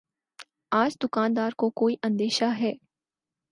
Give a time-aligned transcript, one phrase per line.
[0.71, 2.73] آج دکان دار کو کوئی اندیشہ ہے